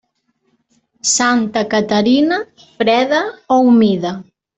Santa 1.15 1.61
Caterina, 1.73 2.37
freda 2.77 3.21
o 3.47 3.59
humida. 3.59 4.15